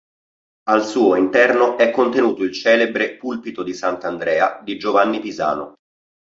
Al 0.63 0.83
suo 0.83 1.13
interno 1.15 1.77
è 1.77 1.91
contenuto 1.91 2.41
il 2.41 2.53
celebre 2.53 3.17
"Pulpito 3.17 3.61
di 3.61 3.75
sant'Andrea" 3.75 4.59
di 4.63 4.79
Giovanni 4.79 5.19
Pisano. 5.19 5.75